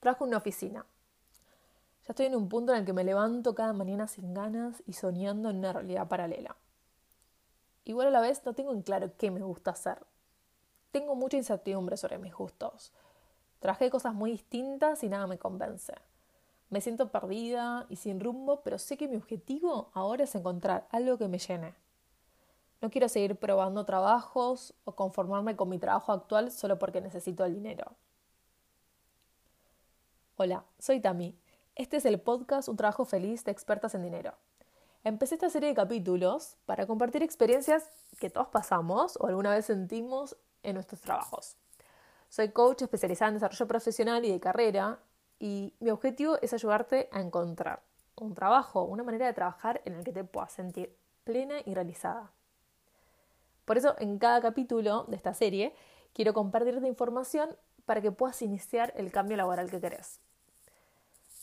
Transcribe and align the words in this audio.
Trabajo 0.00 0.24
en 0.24 0.28
una 0.28 0.38
oficina. 0.38 0.86
Ya 2.06 2.12
estoy 2.12 2.26
en 2.26 2.34
un 2.34 2.48
punto 2.48 2.72
en 2.72 2.78
el 2.80 2.86
que 2.86 2.94
me 2.94 3.04
levanto 3.04 3.54
cada 3.54 3.74
mañana 3.74 4.08
sin 4.08 4.32
ganas 4.32 4.82
y 4.86 4.94
soñando 4.94 5.50
en 5.50 5.58
una 5.58 5.74
realidad 5.74 6.08
paralela. 6.08 6.56
Igual 7.84 8.08
a 8.08 8.10
la 8.10 8.20
vez 8.20 8.42
no 8.46 8.54
tengo 8.54 8.72
en 8.72 8.80
claro 8.80 9.12
qué 9.18 9.30
me 9.30 9.42
gusta 9.42 9.72
hacer. 9.72 10.04
Tengo 10.90 11.14
mucha 11.14 11.36
incertidumbre 11.36 11.98
sobre 11.98 12.18
mis 12.18 12.34
gustos. 12.34 12.92
Trabajé 13.58 13.90
cosas 13.90 14.14
muy 14.14 14.32
distintas 14.32 15.04
y 15.04 15.10
nada 15.10 15.26
me 15.26 15.38
convence. 15.38 15.92
Me 16.70 16.80
siento 16.80 17.10
perdida 17.10 17.84
y 17.90 17.96
sin 17.96 18.20
rumbo, 18.20 18.62
pero 18.62 18.78
sé 18.78 18.96
que 18.96 19.06
mi 19.06 19.16
objetivo 19.16 19.90
ahora 19.92 20.24
es 20.24 20.34
encontrar 20.34 20.88
algo 20.90 21.18
que 21.18 21.28
me 21.28 21.38
llene. 21.38 21.74
No 22.80 22.90
quiero 22.90 23.08
seguir 23.10 23.36
probando 23.36 23.84
trabajos 23.84 24.72
o 24.84 24.92
conformarme 24.92 25.56
con 25.56 25.68
mi 25.68 25.78
trabajo 25.78 26.12
actual 26.12 26.50
solo 26.50 26.78
porque 26.78 27.02
necesito 27.02 27.44
el 27.44 27.54
dinero. 27.54 27.96
Hola, 30.42 30.64
soy 30.78 31.00
Tami. 31.00 31.38
Este 31.76 31.98
es 31.98 32.06
el 32.06 32.18
podcast 32.18 32.66
Un 32.70 32.76
trabajo 32.78 33.04
feliz 33.04 33.44
de 33.44 33.52
expertas 33.52 33.94
en 33.94 34.02
dinero. 34.02 34.32
Empecé 35.04 35.34
esta 35.34 35.50
serie 35.50 35.68
de 35.68 35.74
capítulos 35.74 36.56
para 36.64 36.86
compartir 36.86 37.22
experiencias 37.22 37.90
que 38.18 38.30
todos 38.30 38.48
pasamos 38.48 39.18
o 39.20 39.26
alguna 39.26 39.50
vez 39.50 39.66
sentimos 39.66 40.38
en 40.62 40.76
nuestros 40.76 41.02
trabajos. 41.02 41.58
Soy 42.30 42.52
coach 42.52 42.80
especializada 42.80 43.28
en 43.28 43.34
desarrollo 43.34 43.68
profesional 43.68 44.24
y 44.24 44.32
de 44.32 44.40
carrera 44.40 45.00
y 45.38 45.74
mi 45.78 45.90
objetivo 45.90 46.38
es 46.40 46.54
ayudarte 46.54 47.10
a 47.12 47.20
encontrar 47.20 47.82
un 48.16 48.32
trabajo, 48.32 48.84
una 48.84 49.02
manera 49.02 49.26
de 49.26 49.34
trabajar 49.34 49.82
en 49.84 49.92
el 49.92 50.04
que 50.04 50.12
te 50.12 50.24
puedas 50.24 50.52
sentir 50.52 50.96
plena 51.24 51.56
y 51.66 51.74
realizada. 51.74 52.32
Por 53.66 53.76
eso 53.76 53.94
en 53.98 54.18
cada 54.18 54.40
capítulo 54.40 55.04
de 55.06 55.16
esta 55.16 55.34
serie 55.34 55.74
quiero 56.14 56.32
compartirte 56.32 56.88
información 56.88 57.54
para 57.84 58.00
que 58.00 58.10
puedas 58.10 58.40
iniciar 58.40 58.94
el 58.96 59.12
cambio 59.12 59.36
laboral 59.36 59.70
que 59.70 59.82
querés. 59.82 60.18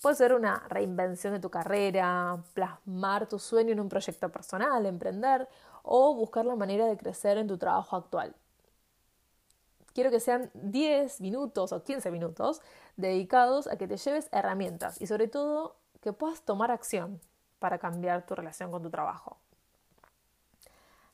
Puede 0.01 0.15
ser 0.15 0.33
una 0.33 0.63
reinvención 0.69 1.33
de 1.33 1.39
tu 1.39 1.49
carrera, 1.49 2.41
plasmar 2.53 3.27
tu 3.27 3.39
sueño 3.39 3.71
en 3.71 3.79
un 3.79 3.89
proyecto 3.89 4.29
personal, 4.29 4.85
emprender 4.85 5.47
o 5.83 6.13
buscar 6.13 6.45
la 6.45 6.55
manera 6.55 6.85
de 6.85 6.97
crecer 6.97 7.37
en 7.37 7.47
tu 7.47 7.57
trabajo 7.57 7.95
actual 7.95 8.35
quiero 9.97 10.11
que 10.11 10.19
sean 10.19 10.51
10 10.53 11.21
minutos 11.21 11.73
o 11.73 11.83
15 11.83 12.11
minutos 12.11 12.61
dedicados 12.97 13.65
a 13.65 13.77
que 13.77 13.87
te 13.87 13.97
lleves 13.97 14.29
herramientas 14.31 15.01
y 15.01 15.07
sobre 15.07 15.27
todo 15.27 15.75
que 16.01 16.13
puedas 16.13 16.43
tomar 16.43 16.69
acción 16.69 17.19
para 17.57 17.79
cambiar 17.79 18.23
tu 18.23 18.35
relación 18.35 18.69
con 18.69 18.83
tu 18.83 18.91
trabajo. 18.91 19.37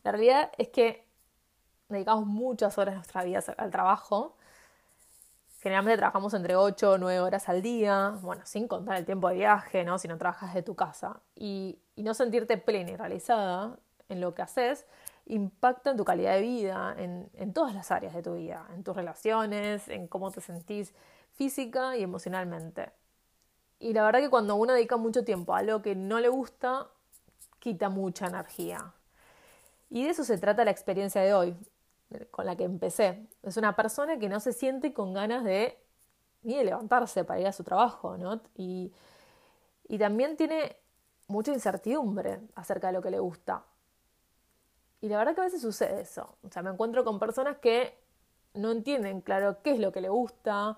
La 0.03 0.11
realidad 0.11 0.51
es 0.57 0.67
que 0.67 1.07
dedicamos 1.87 2.25
muchas 2.25 2.77
horas 2.77 2.95
de 2.95 2.97
nuestra 2.97 3.23
vida 3.23 3.41
al 3.55 3.71
trabajo. 3.71 4.35
Generalmente 5.63 5.97
trabajamos 5.97 6.33
entre 6.33 6.55
8 6.55 6.91
o 6.91 6.97
9 6.97 7.21
horas 7.21 7.49
al 7.49 7.61
día, 7.61 8.17
bueno, 8.21 8.41
sin 8.45 8.67
contar 8.67 8.97
el 8.97 9.05
tiempo 9.05 9.29
de 9.29 9.35
viaje, 9.35 9.83
¿no? 9.83 9.97
Si 9.97 10.09
no 10.09 10.17
trabajas 10.17 10.53
de 10.53 10.61
tu 10.61 10.75
casa. 10.75 11.21
Y, 11.35 11.79
y 11.95 12.03
no 12.03 12.13
sentirte 12.13 12.57
plena 12.57 12.91
y 12.91 12.97
realizada 12.97 13.79
en 14.09 14.19
lo 14.19 14.35
que 14.35 14.41
haces 14.41 14.85
impacta 15.25 15.91
en 15.91 15.97
tu 15.97 16.03
calidad 16.03 16.35
de 16.35 16.41
vida, 16.41 16.95
en, 16.97 17.53
todas 17.53 17.73
las 17.73 17.91
áreas 17.91 18.13
de 18.13 18.21
tu 18.21 18.35
vida, 18.35 18.67
en 18.73 18.83
tus 18.83 18.95
relaciones, 18.95 19.87
en 19.87 20.07
cómo 20.07 20.31
te 20.31 20.41
sentís 20.41 20.93
física 21.33 21.95
y 21.97 22.03
emocionalmente. 22.03 22.91
Y 23.79 23.93
la 23.93 24.03
verdad 24.03 24.19
que 24.19 24.29
cuando 24.29 24.55
uno 24.55 24.73
dedica 24.73 24.97
mucho 24.97 25.23
tiempo 25.23 25.55
a 25.55 25.59
algo 25.59 25.81
que 25.81 25.95
no 25.95 26.19
le 26.19 26.29
gusta, 26.29 26.87
quita 27.59 27.89
mucha 27.89 28.27
energía. 28.27 28.93
Y 29.89 30.03
de 30.03 30.09
eso 30.09 30.23
se 30.23 30.37
trata 30.37 30.65
la 30.65 30.71
experiencia 30.71 31.21
de 31.21 31.33
hoy, 31.33 31.55
con 32.31 32.45
la 32.45 32.55
que 32.55 32.63
empecé. 32.63 33.27
Es 33.41 33.57
una 33.57 33.75
persona 33.75 34.17
que 34.19 34.29
no 34.29 34.39
se 34.39 34.53
siente 34.53 34.93
con 34.93 35.13
ganas 35.13 35.43
de 35.43 35.77
ni 36.43 36.57
de 36.57 36.65
levantarse 36.65 37.23
para 37.23 37.39
ir 37.39 37.47
a 37.47 37.51
su 37.51 37.63
trabajo, 37.63 38.17
¿no? 38.17 38.41
Y, 38.55 38.91
también 39.97 40.35
tiene 40.35 40.75
mucha 41.27 41.53
incertidumbre 41.53 42.41
acerca 42.55 42.87
de 42.87 42.93
lo 42.93 43.01
que 43.01 43.11
le 43.11 43.19
gusta. 43.19 43.63
Y 45.01 45.07
la 45.07 45.17
verdad 45.17 45.35
que 45.35 45.41
a 45.41 45.45
veces 45.45 45.61
sucede 45.61 46.01
eso. 46.01 46.35
O 46.43 46.49
sea, 46.49 46.63
me 46.63 46.71
encuentro 46.71 47.03
con 47.03 47.19
personas 47.19 47.57
que 47.57 47.97
no 48.53 48.71
entienden, 48.71 49.21
claro, 49.21 49.61
qué 49.61 49.71
es 49.71 49.79
lo 49.79 49.91
que 49.91 50.01
le 50.01 50.09
gusta, 50.09 50.77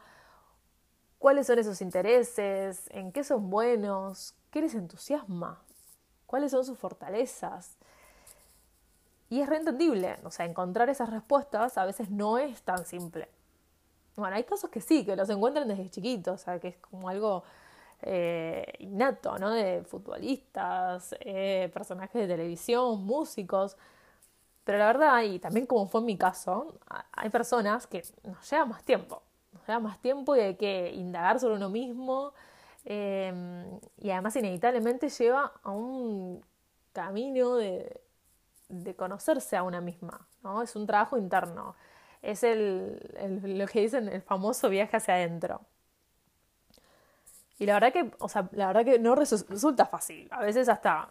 cuáles 1.17 1.47
son 1.47 1.59
esos 1.59 1.81
intereses, 1.81 2.87
en 2.91 3.11
qué 3.11 3.23
son 3.23 3.49
buenos, 3.49 4.35
qué 4.51 4.61
les 4.61 4.75
entusiasma, 4.75 5.63
cuáles 6.25 6.51
son 6.51 6.65
sus 6.65 6.77
fortalezas. 6.77 7.77
Y 9.35 9.41
es 9.41 9.49
reentendible, 9.49 10.15
o 10.23 10.31
sea, 10.31 10.45
encontrar 10.45 10.89
esas 10.89 11.09
respuestas 11.09 11.77
a 11.77 11.83
veces 11.83 12.09
no 12.09 12.37
es 12.37 12.61
tan 12.61 12.85
simple. 12.85 13.27
Bueno, 14.15 14.33
hay 14.33 14.45
casos 14.45 14.69
que 14.69 14.79
sí, 14.79 15.05
que 15.05 15.13
los 15.17 15.29
encuentran 15.29 15.67
desde 15.67 15.89
chiquitos, 15.89 16.35
o 16.35 16.37
sea, 16.45 16.57
que 16.57 16.69
es 16.69 16.77
como 16.77 17.09
algo 17.09 17.43
eh, 18.01 18.65
innato, 18.79 19.37
¿no? 19.37 19.51
De 19.51 19.83
futbolistas, 19.83 21.13
eh, 21.19 21.69
personajes 21.73 22.13
de 22.13 22.29
televisión, 22.29 23.05
músicos, 23.05 23.75
pero 24.63 24.77
la 24.77 24.85
verdad, 24.85 25.23
y 25.23 25.37
también 25.39 25.65
como 25.65 25.85
fue 25.89 25.99
en 25.99 26.05
mi 26.05 26.17
caso, 26.17 26.79
hay 27.11 27.29
personas 27.29 27.87
que 27.87 28.05
nos 28.23 28.49
lleva 28.49 28.63
más 28.63 28.83
tiempo. 28.85 29.21
Nos 29.51 29.67
lleva 29.67 29.79
más 29.81 30.01
tiempo 30.01 30.37
y 30.37 30.39
hay 30.39 30.55
que 30.55 30.93
indagar 30.93 31.41
sobre 31.41 31.55
uno 31.55 31.69
mismo. 31.69 32.31
Em, 32.85 33.65
y 33.97 34.11
además 34.11 34.33
inevitablemente 34.37 35.09
lleva 35.09 35.51
a 35.61 35.71
un 35.71 36.41
camino 36.93 37.57
de, 37.57 38.04
de 38.69 38.95
conocerse 38.95 39.55
a 39.55 39.63
una 39.63 39.81
misma. 39.81 40.27
¿no? 40.43 40.61
Es 40.61 40.75
un 40.75 40.85
trabajo 40.85 41.17
interno. 41.17 41.75
Es 42.21 42.43
el, 42.43 42.99
lo 43.43 43.67
que 43.67 43.81
dicen 43.81 44.07
el 44.07 44.21
famoso 44.21 44.69
viaje 44.69 44.97
hacia 44.97 45.15
adentro. 45.15 45.61
Y 47.59 47.65
la 47.65 47.75
verdad 47.75 47.93
que, 47.93 48.11
o 48.19 48.27
sea, 48.27 48.49
la 48.51 48.67
verdad 48.67 48.83
que 48.83 48.99
no 48.99 49.15
resulta 49.15 49.85
fácil. 49.85 50.27
A 50.31 50.41
veces 50.41 50.67
hasta 50.67 51.09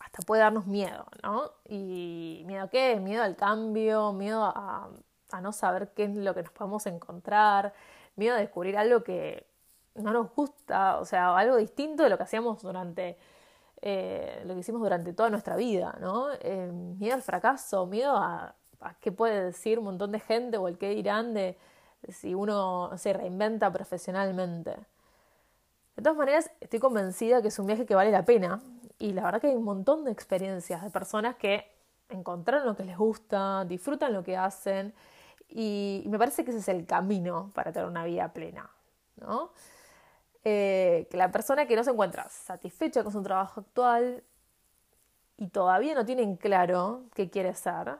hasta 0.00 0.22
puede 0.22 0.42
darnos 0.42 0.66
miedo, 0.66 1.06
¿no? 1.22 1.52
Y 1.68 2.42
miedo 2.46 2.64
a 2.64 2.68
qué? 2.68 2.98
Miedo 2.98 3.22
al 3.22 3.36
cambio, 3.36 4.12
miedo 4.12 4.42
a, 4.44 4.90
no 5.40 5.52
saber 5.52 5.92
qué 5.94 6.04
es 6.04 6.16
lo 6.16 6.34
que 6.34 6.42
nos 6.42 6.52
podemos 6.52 6.86
encontrar, 6.86 7.72
miedo 8.16 8.34
a 8.34 8.38
descubrir 8.38 8.76
algo 8.76 9.04
que 9.04 9.46
no 9.94 10.12
nos 10.12 10.34
gusta, 10.34 10.98
o 10.98 11.04
sea, 11.04 11.36
algo 11.36 11.56
distinto 11.56 12.02
de 12.02 12.10
lo 12.10 12.16
que 12.16 12.24
hacíamos 12.24 12.62
durante, 12.62 13.18
eh, 13.82 14.42
lo 14.46 14.54
que 14.54 14.60
hicimos 14.60 14.80
durante 14.80 15.12
toda 15.12 15.30
nuestra 15.30 15.56
vida, 15.56 15.96
¿no? 16.00 16.28
Eh, 16.40 16.70
miedo 16.98 17.14
al 17.14 17.22
fracaso, 17.22 17.86
miedo 17.86 18.16
a, 18.16 18.54
a, 18.80 18.94
qué 19.00 19.12
puede 19.12 19.44
decir 19.44 19.78
un 19.78 19.86
montón 19.86 20.12
de 20.12 20.20
gente 20.20 20.58
o 20.58 20.68
el 20.68 20.78
qué 20.78 20.90
dirán 20.90 21.34
de 21.34 21.58
si 22.08 22.34
uno 22.34 22.90
se 22.96 23.12
reinventa 23.12 23.70
profesionalmente. 23.72 24.76
De 25.96 26.02
todas 26.02 26.16
maneras, 26.16 26.50
estoy 26.60 26.78
convencida 26.78 27.42
que 27.42 27.48
es 27.48 27.58
un 27.58 27.66
viaje 27.66 27.84
que 27.84 27.94
vale 27.94 28.10
la 28.10 28.24
pena, 28.24 28.60
y 28.98 29.12
la 29.12 29.22
verdad 29.22 29.40
que 29.40 29.48
hay 29.48 29.56
un 29.56 29.64
montón 29.64 30.04
de 30.04 30.12
experiencias 30.12 30.82
de 30.82 30.90
personas 30.90 31.36
que 31.36 31.66
encontraron 32.10 32.66
lo 32.66 32.76
que 32.76 32.84
les 32.84 32.96
gusta, 32.96 33.64
disfrutan 33.64 34.12
lo 34.12 34.22
que 34.22 34.36
hacen 34.36 34.92
y, 35.48 36.04
me 36.06 36.18
parece 36.18 36.44
que 36.44 36.50
ese 36.50 36.60
es 36.60 36.68
el 36.68 36.86
camino 36.86 37.50
para 37.54 37.72
tener 37.72 37.88
una 37.88 38.04
vida 38.04 38.32
plena, 38.32 38.70
¿no? 39.16 39.50
Eh, 40.44 41.06
que 41.10 41.18
la 41.18 41.30
persona 41.30 41.66
que 41.66 41.76
no 41.76 41.84
se 41.84 41.90
encuentra 41.90 42.26
satisfecha 42.30 43.02
con 43.02 43.12
su 43.12 43.22
trabajo 43.22 43.60
actual 43.60 44.22
y 45.36 45.48
todavía 45.48 45.94
no 45.94 46.06
tienen 46.06 46.36
claro 46.36 47.02
qué 47.14 47.28
quiere 47.28 47.54
ser, 47.54 47.98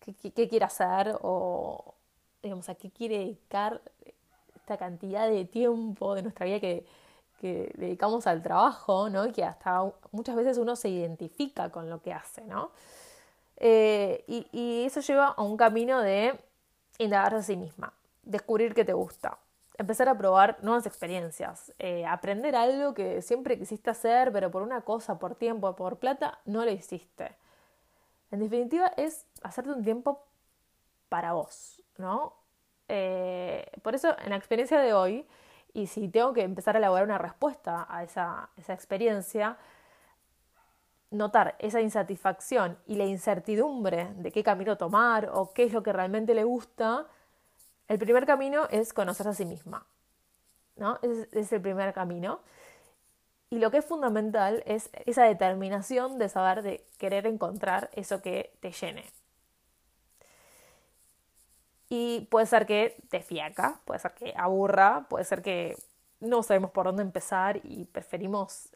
qué, 0.00 0.48
quiere 0.48 0.64
hacer 0.64 1.18
o, 1.20 1.94
digamos, 2.42 2.68
a 2.70 2.74
qué 2.74 2.90
quiere 2.90 3.18
dedicar 3.18 3.82
esta 4.54 4.78
cantidad 4.78 5.28
de 5.28 5.44
tiempo 5.44 6.14
de 6.14 6.22
nuestra 6.22 6.46
vida 6.46 6.60
que, 6.60 6.86
dedicamos 7.40 8.26
al 8.26 8.42
trabajo, 8.42 9.08
¿no? 9.10 9.32
que 9.32 9.44
hasta 9.44 9.84
muchas 10.10 10.34
veces 10.34 10.58
uno 10.58 10.74
se 10.74 10.88
identifica 10.88 11.70
con 11.70 11.88
lo 11.88 12.02
que 12.02 12.12
hace, 12.12 12.42
¿no? 12.44 12.72
Eh, 13.58 14.24
y, 14.26 14.84
eso 14.84 15.00
lleva 15.00 15.28
a 15.28 15.42
un 15.42 15.56
camino 15.56 16.00
de 16.00 16.36
indagarse 16.98 17.36
a 17.36 17.42
sí 17.42 17.56
misma, 17.56 17.92
descubrir 18.24 18.74
qué 18.74 18.84
te 18.84 18.92
gusta, 18.92 19.38
empezar 19.78 20.08
a 20.08 20.18
probar 20.18 20.58
nuevas 20.62 20.86
experiencias, 20.86 21.72
eh, 21.78 22.04
aprender 22.04 22.56
algo 22.56 22.94
que 22.94 23.22
siempre 23.22 23.58
quisiste 23.58 23.90
hacer, 23.90 24.32
pero 24.32 24.50
por 24.50 24.62
una 24.62 24.82
cosa, 24.82 25.18
por 25.18 25.36
tiempo, 25.36 25.74
por 25.76 25.98
plata, 25.98 26.40
no 26.44 26.64
lo 26.64 26.70
hiciste. 26.70 27.36
En 28.30 28.40
definitiva, 28.40 28.92
es 28.96 29.24
hacerte 29.42 29.70
un 29.70 29.82
tiempo 29.82 30.26
para 31.08 31.32
vos, 31.32 31.82
¿no? 31.96 32.34
Eh, 32.88 33.70
por 33.82 33.94
eso, 33.94 34.16
en 34.18 34.30
la 34.30 34.36
experiencia 34.36 34.80
de 34.80 34.92
hoy, 34.92 35.26
y 35.72 35.86
si 35.86 36.08
tengo 36.08 36.32
que 36.32 36.42
empezar 36.42 36.74
a 36.74 36.78
elaborar 36.78 37.04
una 37.04 37.18
respuesta 37.18 37.86
a 37.88 38.02
esa, 38.02 38.50
experiencia, 38.68 39.58
notar 41.10 41.54
esa 41.58 41.80
insatisfacción 41.80 42.78
y 42.86 42.96
la 42.96 43.04
incertidumbre 43.04 44.12
de 44.16 44.32
qué 44.32 44.42
camino 44.42 44.76
tomar 44.76 45.30
o 45.32 45.52
qué 45.52 45.64
es 45.64 45.72
lo 45.72 45.82
que 45.82 45.92
realmente 45.92 46.34
le 46.34 46.44
gusta, 46.44 47.06
el 47.88 47.98
primer 47.98 48.26
camino 48.26 48.66
es 48.70 48.92
conocerse 48.92 49.30
a 49.30 49.34
sí 49.34 49.44
misma. 49.44 49.86
¿no? 50.76 50.98
Es, 51.02 51.28
es 51.32 51.52
el 51.52 51.60
primer 51.60 51.92
camino. 51.92 52.40
Y 53.50 53.58
lo 53.58 53.70
que 53.70 53.78
es 53.78 53.84
fundamental 53.84 54.62
es 54.66 54.90
esa 55.06 55.24
determinación 55.24 56.18
de 56.18 56.28
saber, 56.28 56.62
de 56.62 56.84
querer 56.98 57.26
encontrar 57.26 57.90
eso 57.94 58.20
que 58.20 58.52
te 58.60 58.72
llene. 58.72 59.04
Y 61.88 62.26
puede 62.30 62.46
ser 62.46 62.66
que 62.66 62.96
te 63.08 63.20
fiaca, 63.22 63.80
puede 63.86 64.00
ser 64.00 64.12
que 64.12 64.34
aburra, 64.36 65.06
puede 65.08 65.24
ser 65.24 65.40
que 65.40 65.76
no 66.20 66.42
sabemos 66.42 66.70
por 66.70 66.86
dónde 66.86 67.02
empezar 67.02 67.60
y 67.64 67.86
preferimos 67.86 68.68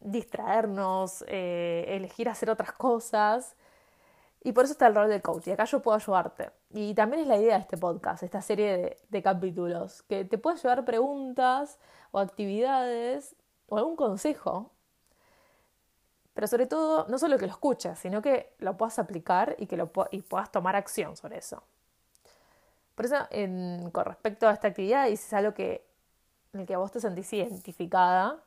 distraernos, 0.00 1.24
eh, 1.28 1.86
elegir 1.88 2.28
hacer 2.28 2.50
otras 2.50 2.72
cosas. 2.72 3.56
Y 4.42 4.52
por 4.52 4.64
eso 4.64 4.72
está 4.72 4.86
el 4.86 4.94
rol 4.94 5.08
del 5.08 5.22
coach. 5.22 5.48
Y 5.48 5.50
acá 5.50 5.64
yo 5.64 5.82
puedo 5.82 5.96
ayudarte. 5.96 6.50
Y 6.70 6.94
también 6.94 7.22
es 7.22 7.28
la 7.28 7.36
idea 7.36 7.54
de 7.54 7.60
este 7.60 7.76
podcast, 7.76 8.22
esta 8.22 8.40
serie 8.40 8.98
de, 9.08 9.22
capítulos, 9.22 10.02
que 10.02 10.24
te 10.24 10.38
puede 10.38 10.58
llevar 10.58 10.84
preguntas 10.84 11.78
o 12.12 12.18
actividades 12.18 13.34
o 13.68 13.78
algún 13.78 13.96
consejo. 13.96 14.70
Pero 16.34 16.46
sobre 16.46 16.66
todo, 16.66 17.06
no 17.08 17.18
solo 17.18 17.36
que 17.36 17.46
lo 17.46 17.52
escuches, 17.52 17.98
sino 17.98 18.22
que 18.22 18.54
lo 18.58 18.76
puedas 18.76 18.98
aplicar 19.00 19.56
y 19.58 19.66
que 19.66 19.76
lo 19.76 19.90
y 20.12 20.22
puedas 20.22 20.52
tomar 20.52 20.76
acción 20.76 21.16
sobre 21.16 21.38
eso. 21.38 21.64
Por 22.94 23.06
eso, 23.06 23.16
con 23.92 24.04
respecto 24.04 24.48
a 24.48 24.52
esta 24.52 24.68
actividad, 24.68 25.06
y 25.06 25.16
si 25.16 25.26
es 25.26 25.32
algo 25.32 25.54
que, 25.54 25.84
en 26.52 26.60
el 26.60 26.66
que 26.66 26.76
vos 26.76 26.92
te 26.92 27.00
sentís 27.00 27.32
identificada, 27.32 28.42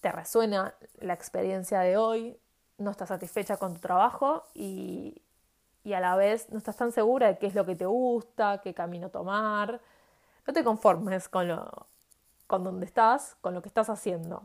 te 0.00 0.12
resuena 0.12 0.74
la 1.00 1.14
experiencia 1.14 1.80
de 1.80 1.96
hoy, 1.96 2.38
no 2.78 2.90
estás 2.90 3.08
satisfecha 3.08 3.56
con 3.56 3.74
tu 3.74 3.80
trabajo 3.80 4.44
y, 4.54 5.20
y 5.84 5.92
a 5.92 6.00
la 6.00 6.16
vez 6.16 6.50
no 6.50 6.58
estás 6.58 6.76
tan 6.76 6.92
segura 6.92 7.28
de 7.28 7.38
qué 7.38 7.46
es 7.46 7.54
lo 7.54 7.66
que 7.66 7.76
te 7.76 7.86
gusta, 7.86 8.60
qué 8.62 8.74
camino 8.74 9.10
tomar. 9.10 9.80
No 10.46 10.52
te 10.52 10.64
conformes 10.64 11.28
con, 11.28 11.48
lo, 11.48 11.86
con 12.46 12.64
donde 12.64 12.86
estás, 12.86 13.36
con 13.40 13.54
lo 13.54 13.62
que 13.62 13.68
estás 13.68 13.90
haciendo. 13.90 14.42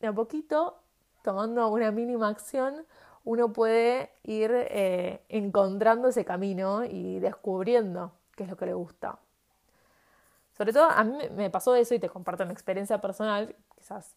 De 0.00 0.08
a 0.08 0.12
poquito, 0.12 0.78
tomando 1.22 1.68
una 1.68 1.90
mínima 1.90 2.28
acción, 2.28 2.84
uno 3.24 3.52
puede 3.52 4.10
ir 4.24 4.50
eh, 4.52 5.24
encontrando 5.28 6.08
ese 6.08 6.24
camino 6.24 6.84
y 6.84 7.20
descubriendo 7.20 8.12
qué 8.34 8.44
es 8.44 8.50
lo 8.50 8.56
que 8.56 8.66
le 8.66 8.74
gusta. 8.74 9.18
Sobre 10.56 10.72
todo 10.72 10.84
a 10.84 11.04
mí 11.04 11.16
me 11.34 11.50
pasó 11.50 11.74
eso 11.74 11.94
y 11.94 11.98
te 11.98 12.08
comparto 12.08 12.42
una 12.42 12.52
experiencia 12.52 13.00
personal, 13.00 13.54
quizás 13.74 14.16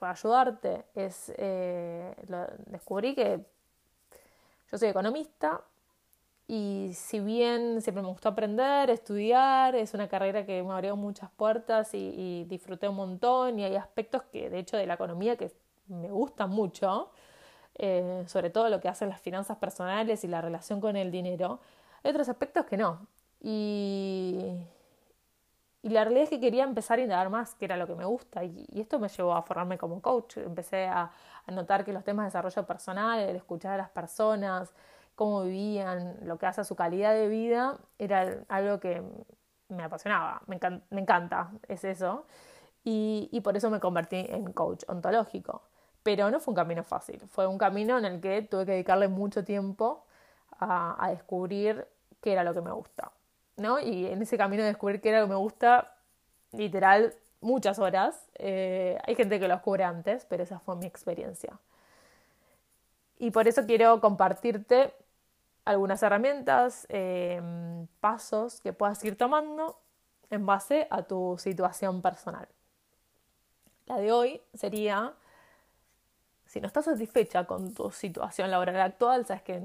ayudarte, 0.00 0.84
es 0.94 1.32
eh, 1.36 2.14
descubrí 2.66 3.14
que 3.14 3.44
yo 4.70 4.78
soy 4.78 4.88
economista 4.88 5.62
y 6.48 6.90
si 6.94 7.18
bien 7.18 7.80
siempre 7.82 8.02
me 8.02 8.08
gustó 8.08 8.28
aprender, 8.28 8.90
estudiar, 8.90 9.74
es 9.74 9.94
una 9.94 10.08
carrera 10.08 10.46
que 10.46 10.62
me 10.62 10.72
abrió 10.72 10.94
muchas 10.96 11.30
puertas 11.30 11.92
y, 11.92 12.44
disfruté 12.48 12.88
un 12.88 12.96
montón 12.96 13.58
y 13.58 13.64
hay 13.64 13.76
aspectos 13.76 14.22
que 14.30 14.48
de 14.48 14.60
hecho 14.60 14.76
de 14.76 14.86
la 14.86 14.94
economía 14.94 15.36
que 15.36 15.50
me 15.88 16.10
gustan 16.10 16.50
mucho, 16.50 17.10
eh, 17.74 18.24
sobre 18.26 18.50
todo 18.50 18.68
lo 18.68 18.80
que 18.80 18.88
hacen 18.88 19.08
las 19.08 19.20
finanzas 19.20 19.56
personales 19.58 20.22
y 20.24 20.28
la 20.28 20.40
relación 20.40 20.80
con 20.80 20.96
el 20.96 21.10
dinero, 21.10 21.60
hay 22.02 22.10
otros 22.10 22.28
aspectos 22.28 22.66
que 22.66 22.76
no. 22.76 23.06
Y 25.86 25.90
la 25.90 26.02
realidad 26.02 26.24
es 26.24 26.30
que 26.30 26.40
quería 26.40 26.64
empezar 26.64 26.98
a 26.98 27.02
indagar 27.02 27.30
más, 27.30 27.54
que 27.54 27.64
era 27.64 27.76
lo 27.76 27.86
que 27.86 27.94
me 27.94 28.04
gusta, 28.04 28.42
y, 28.42 28.66
esto 28.74 28.98
me 28.98 29.08
llevó 29.08 29.36
a 29.36 29.42
formarme 29.42 29.78
como 29.78 30.02
coach. 30.02 30.38
Empecé 30.38 30.86
a, 30.86 31.12
notar 31.46 31.84
que 31.84 31.92
los 31.92 32.02
temas 32.02 32.24
de 32.24 32.26
desarrollo 32.26 32.66
personal, 32.66 33.20
el 33.20 33.36
escuchar 33.36 33.74
a 33.74 33.76
las 33.76 33.90
personas, 33.90 34.74
cómo 35.14 35.44
vivían, 35.44 36.16
lo 36.22 36.38
que 36.38 36.46
hace 36.46 36.62
a 36.62 36.64
su 36.64 36.74
calidad 36.74 37.14
de 37.14 37.28
vida, 37.28 37.78
era 38.00 38.44
algo 38.48 38.80
que 38.80 39.00
me 39.68 39.84
apasionaba, 39.84 40.42
me, 40.48 40.58
encanta, 41.00 41.52
es 41.68 41.84
eso. 41.84 42.26
Y, 42.82 43.40
por 43.44 43.56
eso 43.56 43.70
me 43.70 43.78
convertí 43.78 44.26
en 44.28 44.52
coach 44.52 44.82
ontológico. 44.88 45.62
Pero 46.02 46.32
no 46.32 46.40
fue 46.40 46.50
un 46.50 46.56
camino 46.56 46.82
fácil, 46.82 47.20
fue 47.28 47.46
un 47.46 47.58
camino 47.58 47.96
en 47.96 48.06
el 48.06 48.20
que 48.20 48.42
tuve 48.42 48.66
que 48.66 48.72
dedicarle 48.72 49.06
mucho 49.06 49.44
tiempo 49.44 50.04
a, 50.58 50.96
a 51.04 51.10
descubrir 51.10 51.86
qué 52.20 52.32
era 52.32 52.42
lo 52.42 52.52
que 52.54 52.60
me 52.60 52.72
gusta. 52.72 53.12
¿No? 53.56 53.80
Y 53.80 54.06
en 54.06 54.22
ese 54.22 54.36
camino 54.36 54.62
de 54.62 54.68
descubrir 54.68 55.00
qué 55.00 55.10
era 55.10 55.20
lo 55.20 55.26
que 55.26 55.30
me 55.30 55.38
gusta, 55.38 55.94
literal, 56.52 57.14
muchas 57.40 57.78
horas. 57.78 58.28
Eh, 58.34 58.98
hay 59.04 59.14
gente 59.14 59.40
que 59.40 59.48
lo 59.48 59.54
descubre 59.54 59.84
antes, 59.84 60.24
pero 60.26 60.42
esa 60.42 60.58
fue 60.58 60.76
mi 60.76 60.86
experiencia. 60.86 61.58
Y 63.18 63.30
por 63.30 63.48
eso 63.48 63.64
quiero 63.66 64.00
compartirte 64.00 64.92
algunas 65.64 66.02
herramientas, 66.02 66.86
em, 66.88 67.86
pasos 68.00 68.60
que 68.60 68.72
puedas 68.72 69.02
ir 69.04 69.16
tomando 69.16 69.80
en 70.30 70.46
base 70.46 70.86
a 70.90 71.02
tu 71.02 71.36
situación 71.38 72.02
personal. 72.02 72.48
La 73.86 73.96
de 73.96 74.12
hoy 74.12 74.42
sería, 74.54 75.14
si 76.46 76.60
no 76.60 76.66
estás 76.66 76.84
satisfecha 76.84 77.46
con 77.46 77.74
tu 77.74 77.90
situación 77.90 78.50
laboral 78.50 78.80
actual, 78.80 79.26
sabes 79.26 79.42
que 79.42 79.60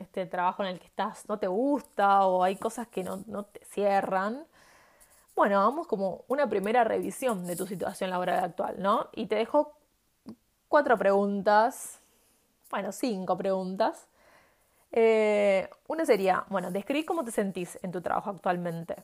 este 0.00 0.26
trabajo 0.26 0.62
en 0.62 0.70
el 0.70 0.80
que 0.80 0.86
estás 0.86 1.28
no 1.28 1.38
te 1.38 1.46
gusta 1.46 2.26
o 2.26 2.42
hay 2.42 2.56
cosas 2.56 2.88
que 2.88 3.04
no, 3.04 3.22
no 3.26 3.44
te 3.44 3.64
cierran, 3.66 4.44
bueno, 5.36 5.58
vamos 5.58 5.86
como 5.86 6.24
una 6.28 6.48
primera 6.48 6.84
revisión 6.84 7.46
de 7.46 7.56
tu 7.56 7.66
situación 7.66 8.10
laboral 8.10 8.44
actual, 8.44 8.76
¿no? 8.78 9.08
Y 9.12 9.26
te 9.26 9.36
dejo 9.36 9.72
cuatro 10.68 10.98
preguntas, 10.98 11.98
bueno, 12.70 12.92
cinco 12.92 13.36
preguntas. 13.38 14.06
Eh, 14.92 15.68
una 15.88 16.04
sería, 16.04 16.44
bueno, 16.48 16.70
describí 16.70 17.04
cómo 17.04 17.24
te 17.24 17.30
sentís 17.30 17.78
en 17.82 17.92
tu 17.92 18.00
trabajo 18.00 18.30
actualmente. 18.30 18.96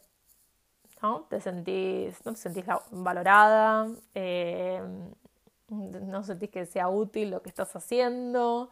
¿No? 1.03 1.21
¿Te 1.29 1.41
sentís, 1.41 2.25
no 2.25 2.33
te 2.33 2.39
sentís 2.39 2.65
valorada? 2.91 3.89
Eh, 4.15 4.83
¿No 5.69 6.23
sentís 6.23 6.51
que 6.51 6.67
sea 6.67 6.89
útil 6.89 7.31
lo 7.31 7.43
que 7.43 7.49
estás 7.49 7.75
haciendo? 7.77 8.71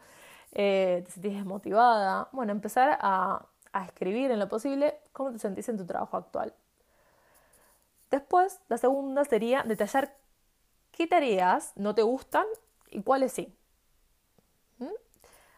Eh, 0.57 1.03
te 1.05 1.11
sentís 1.11 1.33
desmotivada. 1.33 2.29
Bueno, 2.31 2.53
empezar 2.53 2.97
a, 3.01 3.45
escribir 3.85 4.31
en 4.31 4.39
lo 4.39 4.47
posible 4.47 5.01
cómo 5.11 5.33
te 5.33 5.39
sentís 5.39 5.67
en 5.67 5.77
tu 5.77 5.85
trabajo 5.85 6.15
actual. 6.15 6.53
Después, 8.09 8.61
la 8.69 8.77
segunda 8.77 9.25
sería 9.25 9.63
detallar 9.63 10.15
qué 10.91 11.07
tareas 11.07 11.73
no 11.75 11.93
te 11.93 12.01
gustan 12.01 12.45
y 12.89 13.03
cuáles 13.03 13.33
sí. 13.33 13.53
¿Mm? 14.77 14.87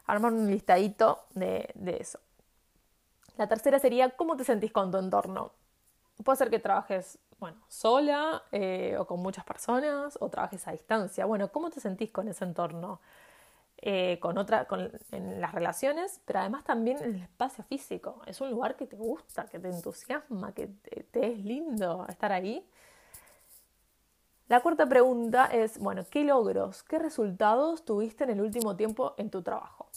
Armar 0.08 0.34
un 0.34 0.50
listadito 0.50 1.28
de, 1.36 1.72
eso. 2.00 2.20
La 3.38 3.48
tercera 3.48 3.78
sería 3.78 4.10
cómo 4.10 4.36
te 4.36 4.44
sentís 4.44 4.72
con 4.72 4.90
tu 4.90 4.98
entorno. 4.98 5.52
Puede 6.24 6.38
ser 6.38 6.50
que 6.50 6.58
trabajes, 6.58 7.20
bueno, 7.38 7.62
sola 7.68 8.42
eh, 8.52 8.98
o 8.98 9.06
con 9.06 9.20
muchas 9.20 9.46
personas 9.46 10.18
o 10.20 10.30
trabajes 10.30 10.68
a 10.68 10.72
distancia. 10.72 11.28
Bueno, 11.28 11.52
¿cómo 11.52 11.70
te 11.70 11.80
sentís 11.80 12.12
con 12.12 12.28
ese 12.28 12.46
entorno? 12.46 13.00
Eh, 13.80 14.18
con 14.20 14.40
otra, 14.40 14.66
con, 14.66 14.92
en 15.12 15.40
las 15.40 15.54
relaciones, 15.54 16.20
pero 16.26 16.40
además 16.40 16.64
también 16.64 16.98
en 16.98 17.16
el 17.16 17.22
espacio 17.22 17.64
físico. 17.64 18.22
Es 18.26 18.42
un 18.42 18.50
lugar 18.50 18.76
que 18.76 18.88
te 18.88 18.96
gusta, 18.96 19.46
que 19.46 19.60
te 19.60 19.70
entusiasma, 19.70 20.52
que 20.54 20.68
te, 21.12 21.32
es 21.34 21.46
lindo 21.46 22.08
estar 22.10 22.32
ahí. 22.32 22.68
La 24.48 24.62
cuarta 24.62 24.88
pregunta 24.88 25.46
es, 25.46 25.78
bueno, 25.78 26.04
¿qué 26.10 26.24
logros, 26.24 26.82
qué 26.84 26.98
resultados 26.98 27.86
tuviste 27.86 28.24
en 28.24 28.32
el 28.32 28.42
último 28.42 28.76
tiempo 28.76 29.14
en 29.18 29.30
tu 29.30 29.44
trabajo? 29.44 29.90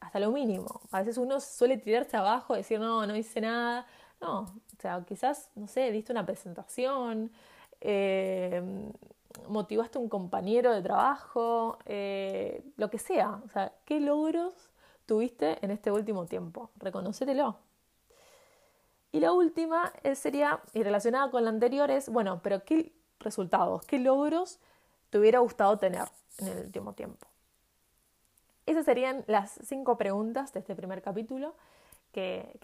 Hasta 0.00 0.18
lo 0.18 0.30
mínimo. 0.32 0.80
A 0.90 1.00
veces 1.00 1.18
uno 1.18 1.38
suele 1.40 1.76
tirarse 1.76 2.16
abajo, 2.16 2.54
decir, 2.54 2.80
no, 2.80 3.06
no 3.06 3.14
hice 3.14 3.42
nada. 3.42 3.86
No, 4.22 4.40
o 4.42 4.80
sea, 4.80 5.04
quizás, 5.06 5.50
no 5.54 5.66
sé, 5.66 5.90
diste 5.90 6.12
una 6.12 6.24
presentación, 6.24 7.30
eh, 7.80 8.62
motivaste 9.48 9.98
a 9.98 10.00
un 10.00 10.08
compañero 10.08 10.72
de 10.72 10.82
trabajo, 10.82 11.78
eh, 11.86 12.64
lo 12.76 12.90
que 12.90 12.98
sea. 12.98 13.40
O 13.44 13.48
sea, 13.48 13.72
¿qué 13.84 14.00
logros 14.00 14.54
tuviste 15.06 15.64
en 15.64 15.70
este 15.70 15.90
último 15.90 16.26
tiempo? 16.26 16.70
Reconocételo. 16.76 17.56
Y 19.12 19.20
la 19.20 19.32
última 19.32 19.92
eh, 20.02 20.14
sería, 20.14 20.60
y 20.72 20.82
relacionada 20.82 21.30
con 21.30 21.44
la 21.44 21.50
anterior, 21.50 21.90
es, 21.90 22.08
bueno, 22.08 22.40
pero 22.42 22.64
¿qué 22.64 22.92
resultados, 23.20 23.84
qué 23.84 23.98
logros 23.98 24.58
te 25.10 25.18
hubiera 25.18 25.40
gustado 25.40 25.78
tener 25.78 26.08
en 26.38 26.48
el 26.48 26.64
último 26.66 26.94
tiempo? 26.94 27.26
Esas 28.64 28.84
serían 28.84 29.24
las 29.26 29.58
cinco 29.64 29.98
preguntas 29.98 30.52
de 30.52 30.60
este 30.60 30.74
primer 30.74 31.02
capítulo 31.02 31.54
que, 32.12 32.58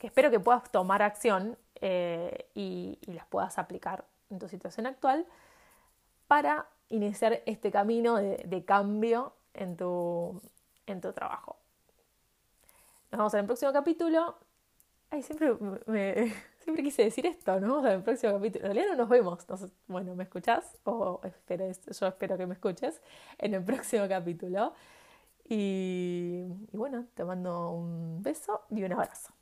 espero 0.00 0.30
que 0.30 0.40
puedas 0.40 0.70
tomar 0.70 1.02
acción 1.02 1.58
eh, 1.80 2.48
y 2.54 2.98
las 3.06 3.26
puedas 3.26 3.58
aplicar 3.58 4.04
en 4.30 4.38
tu 4.38 4.48
situación 4.48 4.86
actual 4.86 5.26
para 6.26 6.68
iniciar 6.88 7.42
este 7.46 7.70
camino 7.70 8.16
de, 8.16 8.64
cambio 8.64 9.34
en 9.54 9.76
tu, 9.76 10.40
en 10.86 11.00
tu 11.00 11.12
trabajo. 11.12 11.56
Nos 13.10 13.18
vemos 13.18 13.34
en 13.34 13.40
el 13.40 13.46
próximo 13.46 13.72
capítulo. 13.72 14.36
Ay, 15.10 15.22
siempre, 15.22 15.56
siempre 16.58 16.82
quise 16.82 17.04
decir 17.04 17.26
esto, 17.26 17.60
¿no? 17.60 17.86
en 17.86 17.92
el 17.92 18.02
próximo 18.02 18.32
capítulo. 18.34 18.66
En 18.66 18.74
realidad 18.74 18.96
no 18.96 19.02
nos 19.02 19.08
vemos. 19.08 19.46
bueno, 19.86 20.14
¿me 20.14 20.24
escuchás? 20.24 20.78
O 20.84 21.20
espero, 21.24 21.66
yo 21.66 22.06
espero 22.06 22.36
que 22.36 22.46
me 22.46 22.54
escuches 22.54 23.00
en 23.38 23.54
el 23.54 23.64
próximo 23.64 24.08
capítulo. 24.08 24.74
y 25.48 26.44
bueno, 26.72 27.06
te 27.14 27.24
mando 27.24 27.70
un 27.70 28.22
beso 28.22 28.62
y 28.70 28.82
un 28.82 28.92
abrazo. 28.92 29.34